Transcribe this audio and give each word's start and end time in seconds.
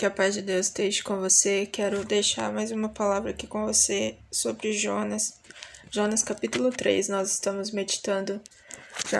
Que 0.00 0.06
a 0.06 0.10
paz 0.10 0.32
de 0.32 0.40
Deus 0.40 0.68
esteja 0.68 1.02
com 1.02 1.20
você. 1.20 1.66
Quero 1.66 2.02
deixar 2.06 2.50
mais 2.50 2.72
uma 2.72 2.88
palavra 2.88 3.32
aqui 3.32 3.46
com 3.46 3.66
você 3.66 4.16
sobre 4.32 4.72
Jonas. 4.72 5.34
Jonas 5.90 6.22
capítulo 6.22 6.70
3. 6.70 7.08
Nós 7.08 7.32
estamos 7.32 7.70
meditando. 7.70 8.40
Já, 9.10 9.18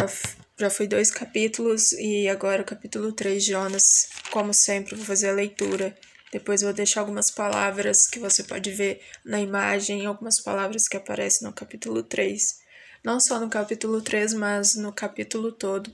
já 0.58 0.70
foi 0.70 0.86
dois 0.86 1.10
capítulos 1.10 1.92
e 1.92 2.26
agora 2.30 2.62
o 2.62 2.64
capítulo 2.64 3.12
3 3.12 3.44
de 3.44 3.50
Jonas. 3.50 4.08
Como 4.30 4.54
sempre, 4.54 4.96
vou 4.96 5.04
fazer 5.04 5.28
a 5.28 5.34
leitura. 5.34 5.94
Depois 6.32 6.62
vou 6.62 6.72
deixar 6.72 7.00
algumas 7.00 7.30
palavras 7.30 8.06
que 8.06 8.18
você 8.18 8.42
pode 8.42 8.70
ver 8.70 9.02
na 9.22 9.38
imagem, 9.38 10.06
algumas 10.06 10.40
palavras 10.40 10.88
que 10.88 10.96
aparecem 10.96 11.46
no 11.46 11.52
capítulo 11.52 12.02
3. 12.02 12.58
Não 13.04 13.20
só 13.20 13.38
no 13.38 13.50
capítulo 13.50 14.00
3, 14.00 14.32
mas 14.32 14.76
no 14.76 14.94
capítulo 14.94 15.52
todo. 15.52 15.92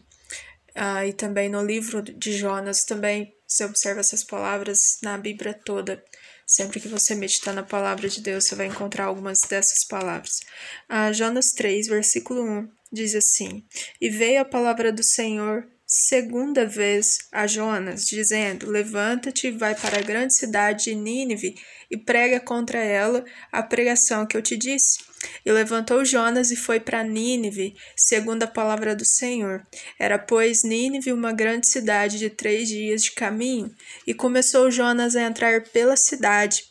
Ah, 0.76 1.04
e 1.04 1.12
também 1.12 1.48
no 1.48 1.60
livro 1.60 2.00
de 2.02 2.38
Jonas 2.38 2.84
também 2.84 3.35
você 3.46 3.64
observa 3.64 4.00
essas 4.00 4.24
palavras 4.24 4.98
na 5.02 5.16
Bíblia 5.16 5.54
toda. 5.54 6.02
Sempre 6.46 6.80
que 6.80 6.88
você 6.88 7.14
meditar 7.14 7.52
na 7.52 7.62
palavra 7.62 8.08
de 8.08 8.20
Deus, 8.20 8.44
você 8.44 8.54
vai 8.54 8.66
encontrar 8.66 9.06
algumas 9.06 9.42
dessas 9.42 9.84
palavras. 9.84 10.40
Ah, 10.88 11.12
Jonas 11.12 11.52
3, 11.52 11.88
versículo 11.88 12.42
1 12.42 12.68
diz 12.92 13.14
assim: 13.14 13.64
E 14.00 14.08
veio 14.08 14.40
a 14.40 14.44
palavra 14.44 14.92
do 14.92 15.02
Senhor 15.02 15.66
segunda 15.86 16.66
vez 16.66 17.28
a 17.30 17.46
Jonas, 17.46 18.06
dizendo: 18.06 18.68
Levanta-te 18.68 19.50
vai 19.50 19.74
para 19.74 19.98
a 19.98 20.02
grande 20.02 20.34
cidade 20.34 20.84
de 20.84 20.94
Nínive 20.94 21.54
e 21.90 21.96
prega 21.96 22.40
contra 22.40 22.78
ela 22.78 23.24
a 23.52 23.62
pregação 23.62 24.26
que 24.26 24.36
eu 24.36 24.42
te 24.42 24.56
disse. 24.56 24.98
E 25.44 25.52
levantou 25.52 26.04
Jonas 26.04 26.50
e 26.50 26.56
foi 26.56 26.80
para 26.80 27.02
Nínive, 27.02 27.74
segundo 27.96 28.42
a 28.42 28.46
palavra 28.46 28.94
do 28.94 29.04
Senhor. 29.04 29.66
Era, 29.98 30.18
pois, 30.18 30.62
Nínive 30.62 31.12
uma 31.12 31.32
grande 31.32 31.68
cidade 31.68 32.18
de 32.18 32.30
três 32.30 32.68
dias 32.68 33.02
de 33.02 33.12
caminho. 33.12 33.74
E 34.06 34.14
começou 34.14 34.70
Jonas 34.70 35.16
a 35.16 35.22
entrar 35.22 35.62
pela 35.62 35.96
cidade 35.96 36.64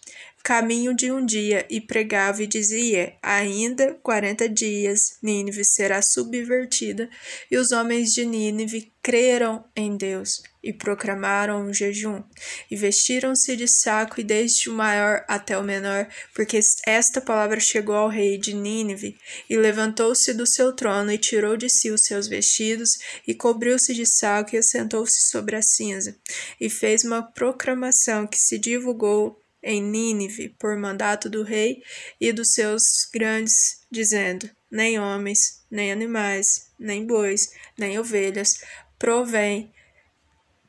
caminho 0.46 0.94
de 0.94 1.12
um 1.12 1.26
dia, 1.26 1.66
e 1.72 1.82
pregava 1.82 2.44
e 2.44 2.46
dizia: 2.46 3.18
Ainda 3.20 3.96
quarenta 3.96 4.48
dias, 4.48 5.18
Nínive 5.20 5.66
será 5.66 6.04
subvertida. 6.04 7.10
E 7.50 7.58
os 7.58 7.72
homens 7.72 8.14
de 8.14 8.24
Nínive 8.24 8.94
creram 9.02 9.66
em 9.76 9.98
Deus 9.98 10.44
e 10.64 10.72
proclamaram 10.72 11.66
um 11.66 11.74
jejum, 11.74 12.24
e 12.70 12.76
vestiram-se 12.76 13.56
de 13.56 13.68
saco, 13.68 14.22
e 14.22 14.24
desde 14.24 14.70
o 14.70 14.74
maior 14.74 15.24
até 15.28 15.58
o 15.58 15.64
menor, 15.64 16.08
porque 16.34 16.60
esta 16.86 17.20
palavra 17.20 17.60
chegou 17.60 17.96
ao 17.96 18.10
rei 18.10 18.38
de 18.38 18.54
Nínive, 18.54 19.18
e 19.50 19.58
levantou-se 19.58 20.32
do 20.34 20.46
seu 20.46 20.74
trono, 20.74 21.12
e 21.12 21.18
tirou 21.18 21.58
de 21.58 21.70
si 21.70 21.90
os 21.90 22.02
seus 22.02 22.28
vestidos, 22.28 23.00
e 23.28 23.34
cobriu-se 23.34 23.96
de 23.96 24.06
saco, 24.06 24.56
e 24.56 24.60
assentou-se 24.60 25.28
sobre 25.28 25.56
a 25.56 25.62
cinza, 25.62 26.16
e 26.60 26.70
fez 26.70 27.04
uma 27.04 27.24
proclamação 27.24 28.28
que 28.28 28.38
se 28.38 28.58
divulgou 28.60 29.40
em 29.66 29.82
Nínive 29.82 30.50
por 30.60 30.78
mandato 30.78 31.28
do 31.28 31.42
rei 31.42 31.82
e 32.22 32.32
dos 32.32 32.54
seus 32.54 33.10
grandes, 33.12 33.82
dizendo: 33.92 34.48
Nem 34.72 35.00
homens, 35.00 35.66
nem 35.70 35.92
animais, 35.92 36.72
nem 36.80 37.06
bois, 37.06 37.52
nem 37.78 37.98
ovelhas 38.00 38.62
provém 39.00 39.74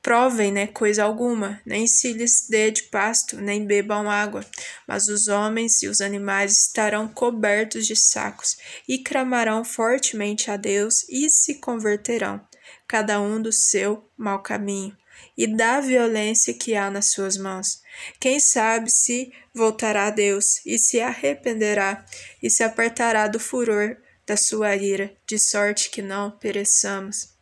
provem 0.02 0.52
né, 0.52 0.68
coisa 0.68 1.02
alguma, 1.02 1.60
nem 1.66 1.84
se 1.84 2.12
lhes 2.12 2.46
dê 2.48 2.70
de 2.70 2.84
pasto, 2.84 3.38
nem 3.38 3.66
bebam 3.66 4.08
água, 4.08 4.46
mas 4.86 5.08
os 5.08 5.26
homens 5.26 5.82
e 5.82 5.88
os 5.88 6.00
animais 6.00 6.66
estarão 6.66 7.08
cobertos 7.08 7.88
de 7.88 7.96
sacos, 7.96 8.56
e 8.86 9.02
clamarão 9.02 9.64
fortemente 9.64 10.48
a 10.48 10.56
Deus 10.56 11.04
e 11.08 11.28
se 11.28 11.54
converterão, 11.56 12.40
cada 12.86 13.20
um 13.20 13.42
do 13.42 13.50
seu 13.50 14.08
mau 14.16 14.40
caminho 14.40 14.96
e 15.36 15.46
da 15.46 15.80
violência 15.80 16.54
que 16.54 16.74
há 16.74 16.90
nas 16.90 17.10
suas 17.10 17.36
mãos. 17.36 17.82
Quem 18.18 18.40
sabe 18.40 18.90
se 18.90 19.32
voltará 19.54 20.06
a 20.06 20.10
Deus 20.10 20.64
e 20.64 20.78
se 20.78 21.00
arrependerá 21.00 22.04
e 22.42 22.50
se 22.50 22.62
apartará 22.62 23.28
do 23.28 23.38
furor 23.38 23.96
da 24.26 24.36
sua 24.36 24.74
ira, 24.74 25.14
de 25.26 25.38
sorte 25.38 25.88
que 25.90 26.02
não 26.02 26.30
pereçamos. 26.30 27.36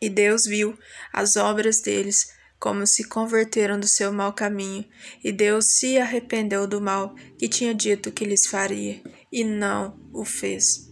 E 0.00 0.08
Deus 0.08 0.44
viu 0.46 0.78
as 1.12 1.36
obras 1.36 1.80
deles, 1.80 2.32
como 2.58 2.86
se 2.86 3.04
converteram 3.04 3.78
do 3.78 3.88
seu 3.88 4.12
mau 4.12 4.32
caminho, 4.32 4.84
e 5.22 5.32
Deus 5.32 5.66
se 5.78 5.98
arrependeu 5.98 6.66
do 6.66 6.80
mal 6.80 7.14
que 7.38 7.48
tinha 7.48 7.74
dito 7.74 8.12
que 8.12 8.24
lhes 8.24 8.46
faria, 8.46 9.02
e 9.32 9.42
não 9.42 9.98
o 10.12 10.24
fez. 10.24 10.88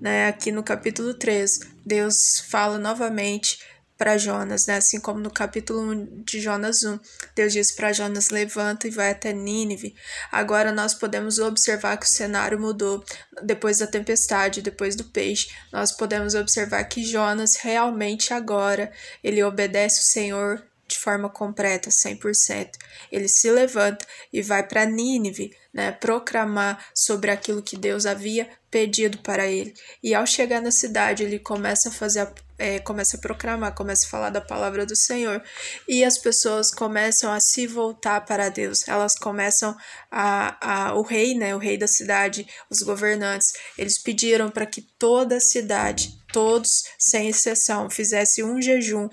Né? 0.00 0.28
Aqui 0.28 0.52
no 0.52 0.62
capítulo 0.62 1.14
3, 1.14 1.60
Deus 1.84 2.40
fala 2.48 2.78
novamente 2.78 3.58
para 3.96 4.18
Jonas, 4.18 4.66
né? 4.66 4.76
assim 4.76 5.00
como 5.00 5.20
no 5.20 5.30
capítulo 5.30 5.80
1 5.80 6.22
de 6.24 6.40
Jonas 6.40 6.82
1. 6.82 6.98
Deus 7.34 7.52
diz 7.52 7.72
para 7.72 7.92
Jonas: 7.92 8.30
levanta 8.30 8.88
e 8.88 8.90
vai 8.90 9.10
até 9.10 9.32
Nínive. 9.32 9.94
Agora 10.30 10.72
nós 10.72 10.94
podemos 10.94 11.38
observar 11.38 11.96
que 11.96 12.06
o 12.06 12.10
cenário 12.10 12.58
mudou 12.58 13.04
depois 13.42 13.78
da 13.78 13.86
tempestade, 13.86 14.62
depois 14.62 14.96
do 14.96 15.04
peixe. 15.04 15.48
Nós 15.72 15.92
podemos 15.92 16.34
observar 16.34 16.84
que 16.84 17.04
Jonas 17.04 17.56
realmente 17.56 18.32
agora 18.32 18.92
ele 19.22 19.42
obedece 19.42 20.00
o 20.00 20.04
Senhor 20.04 20.62
de 20.86 20.98
forma 20.98 21.28
completa, 21.28 21.90
100%. 21.90 22.70
Ele 23.10 23.28
se 23.28 23.50
levanta 23.50 24.06
e 24.32 24.42
vai 24.42 24.62
para 24.66 24.84
Nínive, 24.84 25.50
né, 25.72 25.92
proclamar 25.92 26.84
sobre 26.94 27.30
aquilo 27.30 27.62
que 27.62 27.76
Deus 27.76 28.06
havia 28.06 28.48
pedido 28.70 29.18
para 29.18 29.46
ele. 29.46 29.74
E 30.02 30.14
ao 30.14 30.26
chegar 30.26 30.60
na 30.60 30.70
cidade, 30.70 31.22
ele 31.22 31.38
começa 31.38 31.88
a 31.88 31.92
fazer 31.92 32.20
a, 32.20 32.32
é, 32.58 32.78
começa 32.78 33.16
a 33.16 33.20
proclamar, 33.20 33.74
começa 33.74 34.06
a 34.06 34.08
falar 34.08 34.30
da 34.30 34.40
palavra 34.40 34.86
do 34.86 34.94
Senhor. 34.94 35.42
E 35.88 36.04
as 36.04 36.18
pessoas 36.18 36.70
começam 36.70 37.32
a 37.32 37.40
se 37.40 37.66
voltar 37.66 38.24
para 38.24 38.48
Deus. 38.48 38.86
Elas 38.86 39.14
começam 39.16 39.76
a, 40.10 40.88
a 40.88 40.94
o 40.94 41.02
rei, 41.02 41.34
né, 41.34 41.54
o 41.54 41.58
rei 41.58 41.76
da 41.76 41.86
cidade, 41.86 42.46
os 42.70 42.82
governantes, 42.82 43.52
eles 43.76 43.98
pediram 43.98 44.50
para 44.50 44.66
que 44.66 44.82
toda 44.98 45.36
a 45.36 45.40
cidade, 45.40 46.14
todos 46.32 46.84
sem 46.98 47.28
exceção, 47.28 47.90
fizesse 47.90 48.42
um 48.42 48.60
jejum 48.60 49.08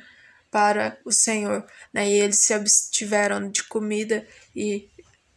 para 0.51 0.97
o 1.06 1.13
Senhor, 1.13 1.66
né? 1.94 2.09
E 2.09 2.13
eles 2.13 2.40
se 2.40 2.53
abstiveram 2.53 3.50
de 3.50 3.63
comida 3.63 4.28
e 4.53 4.90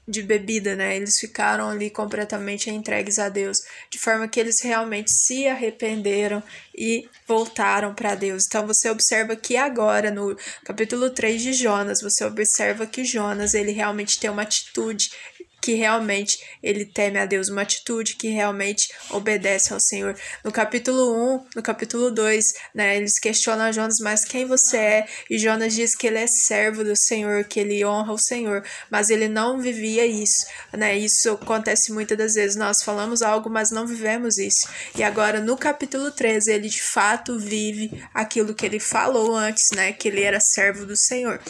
de 0.06 0.22
bebida, 0.22 0.76
né? 0.76 0.96
Eles 0.96 1.18
ficaram 1.18 1.68
ali 1.70 1.90
completamente 1.90 2.70
entregues 2.70 3.18
a 3.18 3.28
Deus, 3.28 3.62
de 3.90 3.98
forma 3.98 4.28
que 4.28 4.38
eles 4.38 4.60
realmente 4.60 5.10
se 5.10 5.46
arrependeram 5.46 6.42
e 6.76 7.08
voltaram 7.26 7.94
para 7.94 8.14
Deus. 8.14 8.46
Então 8.46 8.66
você 8.66 8.90
observa 8.90 9.34
que 9.34 9.56
agora 9.56 10.10
no 10.10 10.36
capítulo 10.64 11.10
3 11.10 11.42
de 11.42 11.52
Jonas, 11.54 12.02
você 12.02 12.24
observa 12.24 12.86
que 12.86 13.04
Jonas, 13.04 13.54
ele 13.54 13.72
realmente 13.72 14.20
tem 14.20 14.28
uma 14.28 14.42
atitude 14.42 15.10
que 15.64 15.72
realmente 15.72 16.38
ele 16.62 16.84
teme 16.84 17.18
a 17.18 17.24
Deus, 17.24 17.48
uma 17.48 17.62
atitude 17.62 18.16
que 18.16 18.28
realmente 18.28 18.92
obedece 19.08 19.72
ao 19.72 19.80
Senhor. 19.80 20.14
No 20.44 20.52
capítulo 20.52 21.36
1, 21.36 21.46
no 21.56 21.62
capítulo 21.62 22.10
2, 22.10 22.52
né, 22.74 22.98
eles 22.98 23.18
questionam 23.18 23.72
Jonas, 23.72 23.96
mas 23.98 24.26
quem 24.26 24.44
você 24.44 24.76
é? 24.76 25.08
E 25.30 25.38
Jonas 25.38 25.72
diz 25.72 25.96
que 25.96 26.06
ele 26.06 26.18
é 26.18 26.26
servo 26.26 26.84
do 26.84 26.94
Senhor, 26.94 27.44
que 27.44 27.60
ele 27.60 27.82
honra 27.82 28.12
o 28.12 28.18
Senhor, 28.18 28.62
mas 28.90 29.08
ele 29.08 29.26
não 29.26 29.58
vivia 29.58 30.04
isso, 30.04 30.44
né? 30.70 30.98
Isso 30.98 31.30
acontece 31.30 31.94
muitas 31.94 32.18
das 32.18 32.34
vezes, 32.34 32.56
nós 32.56 32.82
falamos 32.82 33.22
algo, 33.22 33.48
mas 33.48 33.70
não 33.70 33.86
vivemos 33.86 34.36
isso. 34.36 34.68
E 34.94 35.02
agora 35.02 35.40
no 35.40 35.56
capítulo 35.56 36.10
13, 36.10 36.52
ele 36.52 36.68
de 36.68 36.82
fato 36.82 37.38
vive 37.38 38.04
aquilo 38.12 38.54
que 38.54 38.66
ele 38.66 38.78
falou 38.78 39.34
antes, 39.34 39.70
né, 39.74 39.94
que 39.94 40.08
ele 40.08 40.22
era 40.22 40.38
servo 40.40 40.84
do 40.84 40.94
Senhor. 40.94 41.40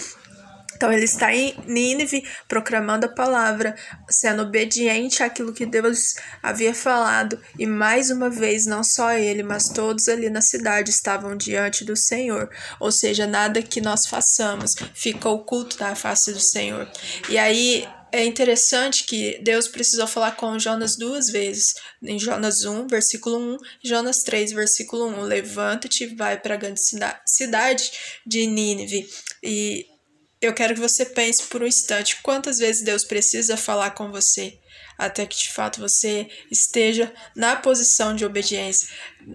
Então 0.76 0.92
ele 0.92 1.04
está 1.04 1.34
em 1.34 1.54
Nínive 1.66 2.24
proclamando 2.48 3.06
a 3.06 3.08
palavra, 3.08 3.74
sendo 4.08 4.42
obediente 4.42 5.22
àquilo 5.22 5.52
que 5.52 5.66
Deus 5.66 6.14
havia 6.42 6.74
falado, 6.74 7.40
e 7.58 7.66
mais 7.66 8.10
uma 8.10 8.28
vez 8.30 8.66
não 8.66 8.82
só 8.82 9.12
ele, 9.12 9.42
mas 9.42 9.68
todos 9.68 10.08
ali 10.08 10.28
na 10.28 10.40
cidade 10.40 10.90
estavam 10.90 11.36
diante 11.36 11.84
do 11.84 11.96
Senhor. 11.96 12.50
Ou 12.80 12.90
seja, 12.90 13.26
nada 13.26 13.62
que 13.62 13.80
nós 13.80 14.06
façamos 14.06 14.74
fica 14.94 15.28
oculto 15.28 15.76
na 15.80 15.94
face 15.94 16.32
do 16.32 16.40
Senhor. 16.40 16.88
E 17.28 17.38
aí 17.38 17.86
é 18.14 18.24
interessante 18.24 19.04
que 19.04 19.40
Deus 19.42 19.66
precisou 19.66 20.06
falar 20.06 20.36
com 20.36 20.56
Jonas 20.56 20.96
duas 20.96 21.28
vezes, 21.28 21.74
em 22.00 22.16
Jonas 22.16 22.64
1, 22.64 22.86
versículo 22.86 23.38
1, 23.54 23.56
e 23.82 23.88
Jonas 23.88 24.22
3, 24.22 24.52
versículo 24.52 25.08
1. 25.08 25.22
Levanta-te 25.22 26.04
e 26.04 26.14
vai 26.14 26.38
para 26.40 26.54
a 26.54 26.56
grande 26.56 26.80
cidade 27.26 27.90
de 28.24 28.46
Nínive. 28.46 29.08
E 29.42 29.86
eu 30.46 30.54
quero 30.54 30.74
que 30.74 30.80
você 30.80 31.04
pense 31.04 31.44
por 31.44 31.62
um 31.62 31.66
instante 31.66 32.20
quantas 32.22 32.58
vezes 32.58 32.82
Deus 32.82 33.04
precisa 33.04 33.56
falar 33.56 33.90
com 33.92 34.10
você 34.10 34.58
até 34.96 35.26
que 35.26 35.36
de 35.36 35.52
fato 35.52 35.80
você 35.80 36.28
esteja 36.50 37.12
na 37.34 37.56
posição 37.56 38.14
de 38.14 38.24
obediência. 38.24 38.88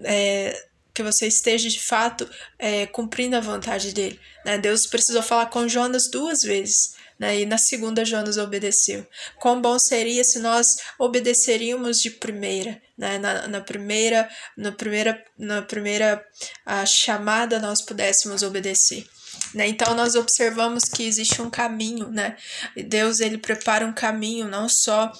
É, 0.04 0.66
que 0.92 1.02
você 1.02 1.26
esteja 1.26 1.68
de 1.68 1.80
fato 1.80 2.28
é, 2.58 2.86
cumprindo 2.86 3.36
a 3.36 3.40
vontade 3.40 3.92
dele. 3.92 4.18
Né? 4.44 4.58
Deus 4.58 4.86
precisou 4.86 5.22
falar 5.22 5.46
com 5.46 5.68
Jonas 5.68 6.08
duas 6.08 6.42
vezes. 6.42 6.94
Né? 7.18 7.40
E 7.40 7.46
na 7.46 7.58
segunda 7.58 8.04
Jonas 8.04 8.36
obedeceu. 8.38 9.06
Quão 9.38 9.60
bom 9.60 9.78
seria 9.78 10.24
se 10.24 10.38
nós 10.40 10.76
obedeceríamos 10.98 12.00
de 12.00 12.10
primeira, 12.10 12.80
né? 12.98 13.18
na, 13.18 13.46
na 13.46 13.60
primeira, 13.60 14.28
na 14.56 14.72
primeira, 14.72 15.24
na 15.38 15.62
primeira 15.62 16.24
a 16.66 16.84
chamada 16.84 17.58
nós 17.60 17.80
pudéssemos 17.80 18.42
obedecer. 18.42 19.06
Né? 19.54 19.68
Então 19.68 19.94
nós 19.94 20.14
observamos 20.14 20.84
que 20.84 21.06
existe 21.06 21.42
um 21.42 21.50
caminho, 21.50 22.08
né? 22.08 22.36
Deus 22.86 23.20
ele 23.20 23.38
prepara 23.38 23.86
um 23.86 23.92
caminho 23.92 24.48
não 24.48 24.68
só 24.68 25.12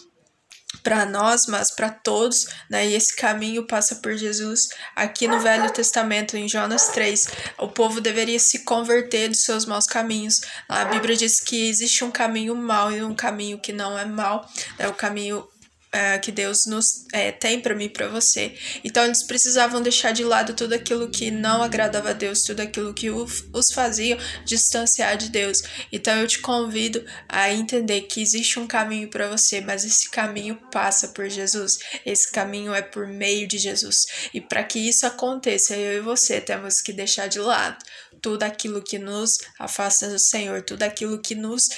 para 0.83 1.05
nós, 1.05 1.47
mas 1.47 1.71
para 1.71 1.91
todos, 1.91 2.47
né? 2.69 2.87
E 2.87 2.95
esse 2.95 3.17
caminho 3.17 3.67
passa 3.67 3.97
por 3.97 4.17
Jesus. 4.17 4.69
Aqui 4.95 5.27
no 5.27 5.41
Velho 5.41 5.71
Testamento, 5.73 6.37
em 6.37 6.49
Jonas 6.49 6.89
3, 6.89 7.27
o 7.59 7.69
povo 7.69 8.01
deveria 8.01 8.39
se 8.39 8.61
converter 8.61 9.29
dos 9.29 9.43
seus 9.43 9.67
maus 9.67 9.87
caminhos. 9.87 10.41
A 10.69 10.85
Bíblia 10.85 11.17
diz 11.17 11.41
que 11.41 11.69
existe 11.69 12.05
um 12.05 12.11
caminho 12.11 12.55
mau 12.55 12.93
e 12.93 13.03
um 13.03 13.15
caminho 13.15 13.59
que 13.59 13.73
não 13.73 13.99
é 13.99 14.05
mau, 14.05 14.49
né? 14.79 14.89
O 14.89 14.95
caminho 14.95 15.47
é, 15.93 16.19
que 16.19 16.31
Deus 16.31 16.67
nos 16.67 17.05
é, 17.13 17.33
tem 17.33 17.61
para 17.61 17.75
mim 17.75 17.85
e 17.85 17.89
para 17.89 18.09
você. 18.09 18.55
Então 18.85 19.05
eles 19.05 19.23
precisavam 19.23 19.83
deixar 19.83 20.13
de 20.13 20.23
lado 20.23 20.55
tudo 20.55 20.75
aquilo 20.75 21.11
que 21.11 21.31
não 21.31 21.63
agradava 21.63 22.11
a 22.11 22.13
Deus, 22.13 22.43
tudo 22.43 22.61
aquilo 22.61 22.95
que 22.95 23.11
os 23.11 23.73
fazia 23.73 24.17
distanciar 24.45 25.17
de 25.17 25.31
Deus. 25.31 25.63
Então 25.91 26.17
eu 26.17 26.27
te 26.27 26.39
convido 26.39 27.05
a 27.29 27.53
entender 27.53 28.03
que 28.03 28.23
existe 28.23 28.59
um 28.59 28.67
caminho 28.67 29.09
para 29.09 29.29
você, 29.29 29.61
mas 29.61 29.85
esse 29.85 30.09
caminho 30.11 30.57
passa 30.71 31.09
por 31.09 31.29
Jesus. 31.29 31.79
Esse 32.07 32.31
caminho 32.31 32.75
é 32.75 32.83
por 32.83 33.07
meio 33.07 33.49
de 33.49 33.59
Jesus. 33.59 34.07
E 34.33 34.41
para 34.41 34.63
que 34.63 34.79
isso 34.79 35.07
aconteça, 35.07 35.77
eu 35.77 35.99
e 35.99 36.01
você 36.01 36.41
temos 36.41 36.81
que 36.81 36.93
deixar 36.93 37.27
de 37.27 37.39
lado 37.39 37.85
tudo 38.21 38.43
aquilo 38.43 38.83
que 38.83 38.99
nos 38.99 39.39
afasta 39.59 40.09
do 40.09 40.19
Senhor, 40.19 40.63
tudo 40.63 40.83
aquilo 40.83 41.21
que 41.21 41.35
nos 41.35 41.69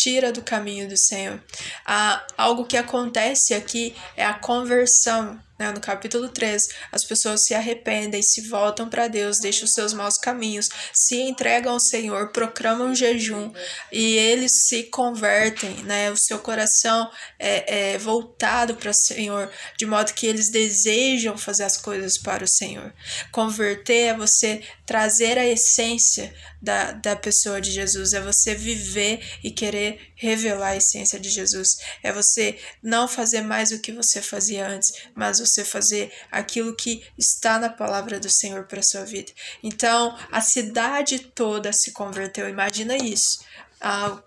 tira 0.00 0.32
do 0.32 0.42
caminho 0.42 0.88
do 0.88 0.96
Senhor. 0.96 1.38
Ah, 1.84 2.24
algo 2.36 2.64
que 2.64 2.76
acontece 2.76 3.52
aqui 3.54 3.94
é 4.16 4.24
a 4.24 4.34
conversão 4.34 5.38
né? 5.60 5.70
No 5.70 5.80
capítulo 5.80 6.30
3, 6.30 6.68
as 6.90 7.04
pessoas 7.04 7.42
se 7.42 7.54
arrependem, 7.54 8.22
se 8.22 8.40
voltam 8.48 8.88
para 8.88 9.08
Deus, 9.08 9.38
deixam 9.38 9.66
os 9.66 9.74
seus 9.74 9.92
maus 9.92 10.16
caminhos, 10.16 10.70
se 10.90 11.20
entregam 11.20 11.74
ao 11.74 11.78
Senhor, 11.78 12.32
proclamam 12.32 12.94
jejum 12.94 13.52
e 13.92 14.16
eles 14.16 14.64
se 14.64 14.84
convertem, 14.84 15.74
né? 15.84 16.10
O 16.10 16.16
seu 16.16 16.38
coração 16.38 17.10
é, 17.38 17.92
é 17.92 17.98
voltado 17.98 18.74
para 18.74 18.90
o 18.90 18.94
Senhor, 18.94 19.50
de 19.76 19.84
modo 19.84 20.14
que 20.14 20.26
eles 20.26 20.48
desejam 20.48 21.36
fazer 21.36 21.64
as 21.64 21.76
coisas 21.76 22.16
para 22.16 22.42
o 22.42 22.48
Senhor. 22.48 22.94
Converter 23.30 24.06
é 24.06 24.16
você 24.16 24.62
trazer 24.86 25.36
a 25.36 25.46
essência 25.46 26.34
da, 26.60 26.92
da 26.92 27.16
pessoa 27.16 27.60
de 27.60 27.70
Jesus, 27.70 28.14
é 28.14 28.20
você 28.20 28.54
viver 28.54 29.20
e 29.44 29.50
querer 29.50 30.09
revelar 30.20 30.68
a 30.68 30.76
essência 30.76 31.18
de 31.18 31.30
Jesus, 31.30 31.78
é 32.02 32.12
você 32.12 32.58
não 32.82 33.08
fazer 33.08 33.40
mais 33.40 33.72
o 33.72 33.80
que 33.80 33.90
você 33.90 34.20
fazia 34.20 34.68
antes, 34.68 34.92
mas 35.14 35.40
você 35.40 35.64
fazer 35.64 36.12
aquilo 36.30 36.76
que 36.76 37.02
está 37.16 37.58
na 37.58 37.70
palavra 37.70 38.20
do 38.20 38.28
Senhor 38.28 38.64
para 38.66 38.82
sua 38.82 39.04
vida. 39.04 39.32
Então, 39.62 40.16
a 40.30 40.42
cidade 40.42 41.18
toda 41.18 41.72
se 41.72 41.92
converteu. 41.92 42.48
Imagina 42.48 42.96
isso. 42.96 43.40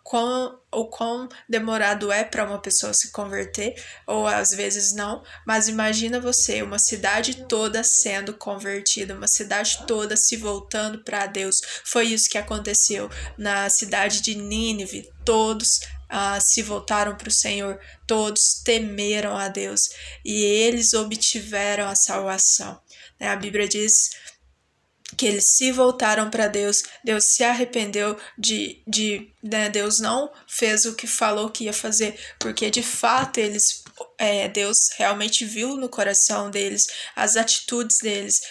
Quão, 0.03 0.59
o 0.71 0.85
quão 0.85 1.29
demorado 1.47 2.11
é 2.11 2.23
para 2.23 2.44
uma 2.44 2.59
pessoa 2.59 2.91
se 2.91 3.11
converter, 3.11 3.75
ou 4.07 4.25
às 4.25 4.50
vezes 4.50 4.94
não, 4.94 5.23
mas 5.45 5.67
imagina 5.67 6.19
você, 6.19 6.63
uma 6.63 6.79
cidade 6.79 7.45
toda 7.45 7.83
sendo 7.83 8.33
convertida, 8.33 9.13
uma 9.13 9.27
cidade 9.27 9.85
toda 9.85 10.17
se 10.17 10.35
voltando 10.38 11.03
para 11.03 11.27
Deus. 11.27 11.61
Foi 11.85 12.07
isso 12.07 12.29
que 12.29 12.38
aconteceu 12.38 13.09
na 13.38 13.69
cidade 13.69 14.21
de 14.21 14.33
Nínive. 14.33 15.07
Todos 15.23 15.81
ah, 16.09 16.39
se 16.39 16.61
voltaram 16.61 17.15
para 17.15 17.27
o 17.27 17.31
Senhor, 17.31 17.79
todos 18.05 18.61
temeram 18.63 19.35
a 19.35 19.47
Deus 19.47 19.89
e 20.23 20.44
eles 20.44 20.94
obtiveram 20.94 21.88
a 21.88 21.95
salvação. 21.95 22.79
Né? 23.19 23.29
A 23.29 23.35
Bíblia 23.35 23.67
diz 23.67 24.11
que 25.18 25.25
eles 25.25 25.48
se 25.50 25.71
voltaram 25.71 26.30
para 26.30 26.48
Deus, 26.48 26.83
Deus 27.04 27.25
se 27.25 27.44
arrependeu 27.44 28.18
de, 28.38 28.81
de 28.88 29.31
né, 29.42 29.69
Deus 29.69 30.00
não 30.00 30.31
fez 30.48 30.86
o 30.86 30.95
que 30.95 31.07
falou 31.07 31.50
que 31.50 31.65
ia 31.65 31.74
fazer, 31.74 32.18
porque 32.39 32.69
de 32.69 32.81
fato 32.81 33.38
eles, 33.38 33.83
é, 34.18 34.48
Deus 34.48 34.89
realmente 34.98 35.45
viu 35.45 35.75
no 35.75 35.89
coração 35.89 36.50
deles 36.50 36.88
as 37.15 37.36
atitudes 37.38 37.98
deles, 37.98 38.42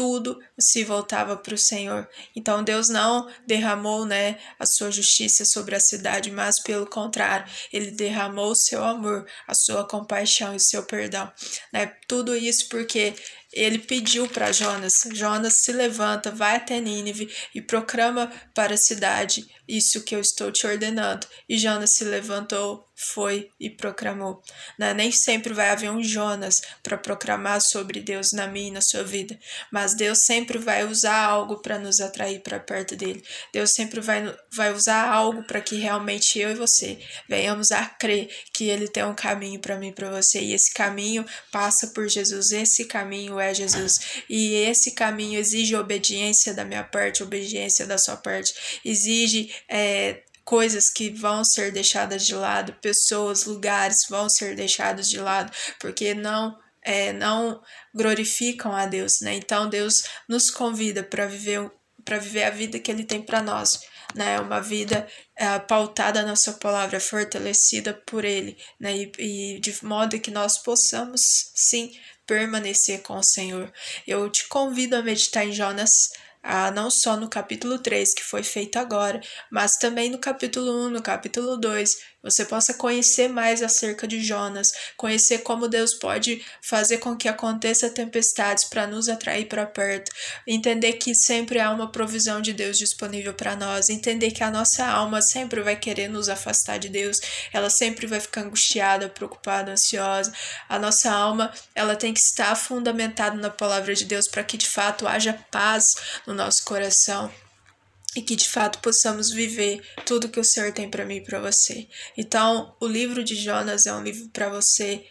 tudo 0.00 0.40
se 0.58 0.82
voltava 0.82 1.36
para 1.36 1.54
o 1.54 1.58
Senhor. 1.58 2.08
Então 2.34 2.64
Deus 2.64 2.88
não 2.88 3.28
derramou, 3.46 4.06
né, 4.06 4.38
a 4.58 4.64
sua 4.64 4.90
justiça 4.90 5.44
sobre 5.44 5.76
a 5.76 5.80
cidade, 5.80 6.30
mas 6.30 6.58
pelo 6.58 6.86
contrário, 6.86 7.46
ele 7.70 7.90
derramou 7.90 8.52
o 8.52 8.56
seu 8.56 8.82
amor, 8.82 9.26
a 9.46 9.54
sua 9.54 9.86
compaixão 9.86 10.54
e 10.54 10.56
o 10.56 10.60
seu 10.60 10.84
perdão, 10.84 11.30
né? 11.70 11.94
Tudo 12.08 12.34
isso 12.34 12.68
porque 12.70 13.14
ele 13.52 13.78
pediu 13.78 14.28
para 14.28 14.52
Jonas: 14.52 15.04
Jonas 15.12 15.54
se 15.58 15.72
levanta, 15.72 16.30
vai 16.30 16.56
até 16.56 16.80
Nínive 16.80 17.32
e 17.54 17.60
proclama 17.60 18.30
para 18.54 18.74
a 18.74 18.78
cidade 18.78 19.46
isso 19.68 20.02
que 20.04 20.14
eu 20.14 20.20
estou 20.20 20.50
te 20.50 20.66
ordenando. 20.66 21.26
E 21.48 21.56
Jonas 21.56 21.90
se 21.90 22.04
levantou, 22.04 22.84
foi 23.02 23.50
e 23.58 23.70
proclamou. 23.70 24.42
Né? 24.78 24.92
Nem 24.92 25.10
sempre 25.10 25.54
vai 25.54 25.70
haver 25.70 25.90
um 25.90 26.02
Jonas 26.02 26.60
para 26.82 26.98
proclamar 26.98 27.62
sobre 27.62 27.98
Deus 27.98 28.32
na 28.32 28.46
minha 28.46 28.68
e 28.68 28.72
na 28.72 28.82
sua 28.82 29.02
vida, 29.02 29.38
mas 29.70 29.94
Deus 29.94 30.18
sempre 30.18 30.58
vai 30.58 30.84
usar 30.84 31.16
algo 31.24 31.62
para 31.62 31.78
nos 31.78 31.98
atrair 31.98 32.40
para 32.40 32.60
perto 32.60 32.94
dele. 32.94 33.24
Deus 33.54 33.70
sempre 33.70 34.00
vai, 34.00 34.36
vai 34.50 34.70
usar 34.72 35.08
algo 35.08 35.42
para 35.44 35.62
que 35.62 35.76
realmente 35.76 36.38
eu 36.38 36.50
e 36.50 36.54
você 36.54 36.98
venhamos 37.26 37.72
a 37.72 37.86
crer 37.86 38.28
que 38.52 38.68
ele 38.68 38.86
tem 38.86 39.04
um 39.04 39.14
caminho 39.14 39.58
para 39.60 39.78
mim 39.78 39.88
e 39.88 39.92
para 39.92 40.10
você. 40.10 40.38
E 40.38 40.52
esse 40.52 40.74
caminho 40.74 41.24
passa 41.50 41.86
por 41.88 42.06
Jesus, 42.06 42.52
esse 42.52 42.84
caminho 42.84 43.40
é 43.40 43.54
Jesus. 43.54 44.22
E 44.28 44.54
esse 44.56 44.90
caminho 44.92 45.40
exige 45.40 45.74
obediência 45.74 46.52
da 46.52 46.66
minha 46.66 46.84
parte, 46.84 47.22
obediência 47.22 47.86
da 47.86 47.96
sua 47.96 48.16
parte. 48.16 48.80
Exige 48.84 49.54
é, 49.66 50.22
coisas 50.44 50.90
que 50.90 51.10
vão 51.10 51.44
ser 51.44 51.72
deixadas 51.72 52.26
de 52.26 52.34
lado, 52.34 52.72
pessoas, 52.80 53.44
lugares 53.44 54.06
vão 54.08 54.28
ser 54.28 54.54
deixados 54.54 55.08
de 55.08 55.18
lado, 55.18 55.52
porque 55.78 56.14
não 56.14 56.58
é, 56.82 57.12
não 57.12 57.60
glorificam 57.94 58.72
a 58.72 58.86
Deus, 58.86 59.20
né? 59.20 59.34
Então 59.34 59.68
Deus 59.68 60.04
nos 60.28 60.50
convida 60.50 61.02
para 61.02 61.26
viver 61.26 61.70
para 62.04 62.18
viver 62.18 62.44
a 62.44 62.50
vida 62.50 62.78
que 62.78 62.90
Ele 62.90 63.04
tem 63.04 63.20
para 63.20 63.42
nós, 63.42 63.80
né? 64.14 64.40
Uma 64.40 64.60
vida 64.60 65.06
é, 65.36 65.58
pautada 65.58 66.22
na 66.22 66.34
Sua 66.34 66.54
palavra, 66.54 66.98
fortalecida 66.98 67.94
por 68.06 68.24
Ele, 68.24 68.56
né? 68.78 68.96
E, 68.96 69.12
e 69.18 69.60
de 69.60 69.84
modo 69.84 70.18
que 70.18 70.30
nós 70.30 70.58
possamos 70.58 71.50
sim 71.54 71.92
permanecer 72.26 73.02
com 73.02 73.16
o 73.16 73.22
Senhor. 73.22 73.72
Eu 74.06 74.30
te 74.30 74.48
convido 74.48 74.96
a 74.96 75.02
meditar 75.02 75.44
em 75.46 75.52
Jonas 75.52 76.10
ah, 76.42 76.70
não 76.70 76.90
só 76.90 77.16
no 77.16 77.28
capítulo 77.28 77.78
3, 77.78 78.14
que 78.14 78.22
foi 78.22 78.42
feito 78.42 78.76
agora, 78.78 79.20
mas 79.50 79.76
também 79.76 80.10
no 80.10 80.18
capítulo 80.18 80.86
1, 80.86 80.90
no 80.90 81.02
capítulo 81.02 81.56
2, 81.56 81.96
você 82.22 82.44
possa 82.44 82.74
conhecer 82.74 83.28
mais 83.28 83.62
acerca 83.62 84.06
de 84.06 84.22
Jonas, 84.22 84.72
conhecer 84.96 85.38
como 85.38 85.68
Deus 85.68 85.94
pode 85.94 86.44
fazer 86.62 86.98
com 86.98 87.16
que 87.16 87.28
aconteça 87.28 87.88
tempestades 87.88 88.64
para 88.64 88.86
nos 88.86 89.08
atrair 89.08 89.46
para 89.46 89.66
perto, 89.66 90.10
entender 90.46 90.94
que 90.94 91.14
sempre 91.14 91.58
há 91.58 91.70
uma 91.70 91.90
provisão 91.90 92.40
de 92.40 92.52
Deus 92.52 92.76
disponível 92.78 93.32
para 93.32 93.56
nós, 93.56 93.88
entender 93.88 94.30
que 94.32 94.44
a 94.44 94.50
nossa 94.50 94.86
alma 94.86 95.22
sempre 95.22 95.62
vai 95.62 95.76
querer 95.76 96.08
nos 96.08 96.28
afastar 96.28 96.78
de 96.78 96.88
Deus, 96.88 97.20
ela 97.52 97.70
sempre 97.70 98.06
vai 98.06 98.20
ficar 98.20 98.42
angustiada, 98.42 99.08
preocupada, 99.08 99.72
ansiosa. 99.72 100.32
A 100.68 100.78
nossa 100.78 101.10
alma, 101.10 101.52
ela 101.74 101.96
tem 101.96 102.12
que 102.12 102.20
estar 102.20 102.54
fundamentada 102.54 103.36
na 103.36 103.50
palavra 103.50 103.94
de 103.94 104.04
Deus 104.04 104.28
para 104.28 104.44
que 104.44 104.56
de 104.56 104.66
fato 104.66 105.06
haja 105.06 105.32
paz 105.50 105.94
no 106.26 106.34
nosso 106.34 106.64
coração 106.64 107.30
e 108.16 108.22
que 108.22 108.34
de 108.34 108.48
fato 108.48 108.80
possamos 108.80 109.30
viver 109.30 109.80
tudo 110.04 110.28
que 110.28 110.40
o 110.40 110.44
Senhor 110.44 110.72
tem 110.72 110.90
para 110.90 111.04
mim 111.04 111.16
e 111.16 111.24
para 111.24 111.40
você. 111.40 111.88
Então, 112.16 112.74
o 112.80 112.86
livro 112.86 113.22
de 113.22 113.36
Jonas 113.36 113.86
é 113.86 113.94
um 113.94 114.02
livro 114.02 114.28
para 114.30 114.48
você 114.48 115.06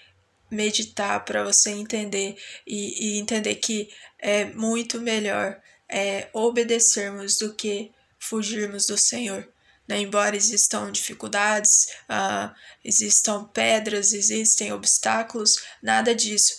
meditar, 0.51 1.23
para 1.23 1.43
você 1.43 1.69
entender 1.69 2.35
e, 2.65 3.15
e, 3.15 3.19
entender 3.19 3.55
que 3.55 3.89
é 4.17 4.45
muito 4.45 4.99
melhor 4.99 5.61
é, 5.87 6.27
obedecermos 6.33 7.37
do 7.37 7.53
que 7.53 7.91
fugirmos 8.19 8.87
do 8.87 8.97
Senhor. 8.97 9.47
Né? 9.87 10.01
Embora 10.01 10.35
existam 10.35 10.91
dificuldades, 10.91 11.87
uh, 12.09 12.53
existam 12.83 13.45
pedras, 13.45 14.11
existem 14.11 14.73
obstáculos, 14.73 15.63
nada 15.81 16.13
disso 16.13 16.57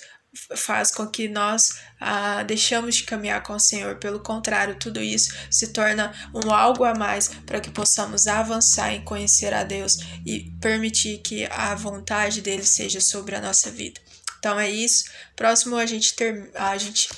faz 0.56 0.92
com 0.92 1.06
que 1.06 1.28
nós 1.28 1.80
ah, 2.00 2.42
deixamos 2.42 2.96
de 2.96 3.04
caminhar 3.04 3.42
com 3.42 3.54
o 3.54 3.60
Senhor. 3.60 3.96
Pelo 3.96 4.20
contrário, 4.20 4.76
tudo 4.76 5.02
isso 5.02 5.34
se 5.50 5.72
torna 5.72 6.12
um 6.34 6.52
algo 6.52 6.84
a 6.84 6.94
mais 6.94 7.28
para 7.46 7.60
que 7.60 7.70
possamos 7.70 8.26
avançar 8.26 8.92
em 8.92 9.04
conhecer 9.04 9.52
a 9.52 9.64
Deus 9.64 9.98
e 10.24 10.50
permitir 10.60 11.18
que 11.18 11.46
a 11.46 11.74
vontade 11.74 12.40
dele 12.40 12.64
seja 12.64 13.00
sobre 13.00 13.34
a 13.34 13.40
nossa 13.40 13.70
vida. 13.70 14.00
Então 14.38 14.58
é 14.58 14.70
isso. 14.70 15.04
Próximo 15.36 15.76
a 15.76 15.84
gente 15.84 16.14
ter, 16.14 16.50
a 16.54 16.76
gente 16.78 17.08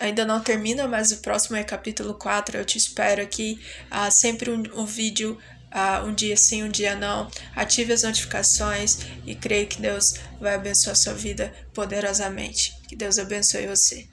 ainda 0.00 0.24
não 0.24 0.40
termina, 0.40 0.88
mas 0.88 1.12
o 1.12 1.18
próximo 1.18 1.56
é 1.56 1.62
capítulo 1.62 2.14
4. 2.14 2.58
Eu 2.58 2.64
te 2.64 2.76
espero 2.76 3.22
aqui. 3.22 3.60
Ah, 3.90 4.10
sempre 4.10 4.50
um, 4.50 4.62
um 4.74 4.84
vídeo 4.84 5.38
uh, 5.76 6.06
um 6.06 6.14
dia 6.14 6.36
sim, 6.36 6.64
um 6.64 6.68
dia 6.68 6.96
não. 6.96 7.30
Ative 7.54 7.92
as 7.92 8.02
notificações 8.02 9.00
e 9.26 9.34
creio 9.34 9.66
que 9.66 9.80
Deus 9.80 10.14
vai 10.40 10.54
abençoar 10.54 10.96
sua 10.96 11.12
vida 11.12 11.52
poderosamente. 11.74 12.74
Que 12.88 12.96
Deus 12.96 13.18
abençoe 13.18 13.66
você. 13.66 14.08